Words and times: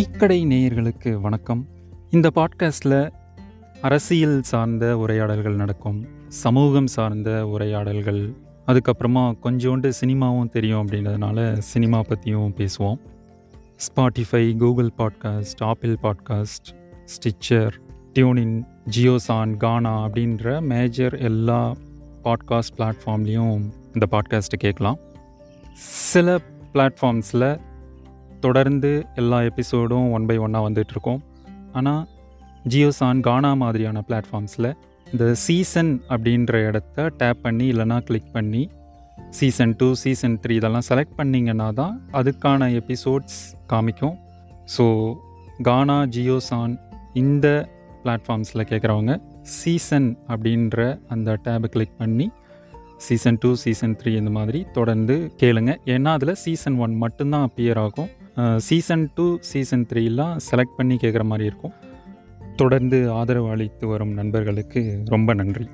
டீக்கடை 0.00 0.46
நேயர்களுக்கு 0.46 1.20
வணக்கம். 1.20 1.66
இந்த 2.10 2.30
பாட்காஸ்டில் 2.34 3.10
அரசியல் 3.80 4.42
சார்ந்த 4.42 4.98
உரையாடல்கள் 4.98 5.54
நடக்கும் 5.54 6.06
சமூகம் 6.28 6.86
சார்ந்த 6.86 7.46
உரையாடல்கள் 7.46 8.34
அதுக்கப்புறமா 8.66 9.32
கொஞ்சோண்டு 9.44 9.92
சினிமாவும் 10.00 10.50
தெரியும் 10.50 10.86
அப்படின்றதுனால 10.86 11.58
சினிமா 11.58 12.02
பற்றியும் 12.02 12.54
பேசுவோம். 12.56 12.98
Spotify 13.76 14.56
Google 14.56 14.90
podcast 14.98 15.64
Apple 15.64 15.96
podcast 16.02 16.70
Stitcher 17.04 17.72
TuneIn 18.12 18.64
JioSaavn 18.96 19.56
Gaana 19.56 20.08
அப்படின்ற 20.08 20.60
மேஜர் 20.60 21.18
எல்லா 21.18 21.76
பாட்காஸ்ட் 22.24 22.76
பிளாட்ஃபார்ம்லேயும் 22.78 23.60
இந்த 23.84 24.06
பாட்காஸ்ட்டை 24.10 24.56
கேட்கலாம். 24.58 24.98
சில 25.74 26.38
பிளாட்ஃபார்ம்ஸில் 26.74 27.60
தொடர்ந்து 28.46 28.90
எல்லா 29.20 29.38
எபிசோடும் 29.48 30.06
ஒன் 30.16 30.26
பை 30.30 30.36
ஒன்னாக 30.44 30.66
வந்துட்டுருக்கோம். 30.66 31.20
ஆனால் 31.78 32.02
ஜியோசான் 32.72 33.20
கானா 33.26 33.52
மாதிரியான 33.62 34.02
பிளாட்ஃபார்ம்ஸில் 34.08 34.70
இந்த 35.12 35.26
சீசன் 35.44 35.92
அப்படின்ற 36.14 36.52
இடத்த 36.68 37.06
டேப் 37.20 37.40
பண்ணி 37.46 37.66
இல்லைனா 37.72 37.98
கிளிக் 38.08 38.32
பண்ணி 38.36 38.62
சீசன் 39.38 39.72
டூ 39.80 39.88
சீசன் 40.02 40.36
த்ரீ 40.42 40.54
இதெல்லாம் 40.60 40.86
செலக்ட் 40.90 41.16
பண்ணிங்கன்னா 41.18 41.68
தான் 41.80 41.94
அதுக்கான 42.18 42.68
எபிசோட்ஸ் 42.80 43.40
காமிக்கும். 43.72 44.16
ஸோ 44.74 44.86
கானா 45.68 45.98
ஜியோசான் 46.16 46.74
இந்த 47.22 47.46
பிளாட்ஃபார்ம்ஸில் 48.04 48.68
கேட்குறவங்க 48.70 49.14
சீசன் 49.58 50.08
அப்படின்ற 50.32 50.78
அந்த 51.14 51.38
டேபை 51.46 51.70
கிளிக் 51.74 51.98
பண்ணி 52.02 52.26
சீசன் 53.06 53.38
டூ 53.42 53.50
சீசன் 53.64 53.94
த்ரீ 54.00 54.10
இந்த 54.20 54.30
மாதிரி 54.38 54.60
தொடர்ந்து 54.78 55.14
கேளுங்க. 55.42 55.72
ஏன்னா 55.94 56.10
அதில் 56.18 56.40
சீசன் 56.44 56.78
ஒன் 56.84 56.94
மட்டும்தான் 57.02 57.46
அப்பியர் 57.48 57.80
ஆகும். 57.84 58.10
சீசன் 58.56 59.10
டூ 59.14 59.36
சீசன் 59.40 59.86
த்ரீலாம் 59.92 60.36
செலக்ட் 60.50 60.76
பண்ணி 60.76 60.96
கேட்குற 60.96 61.22
மாதிரி 61.22 61.46
இருக்கும். 61.48 61.72
தொடர்ந்து 62.56 63.10
ஆதரவு 63.10 63.48
அளித்து 63.48 63.86
வரும் 63.86 64.12
நண்பர்களுக்கு 64.12 65.02
ரொம்ப 65.04 65.34
நன்றி. 65.34 65.68